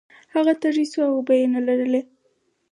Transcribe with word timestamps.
هغه 0.33 0.53
تږی 0.61 0.85
شو 0.91 1.01
او 1.07 1.13
اوبه 1.17 1.33
یې 1.39 1.47
نلرلې. 1.55 2.01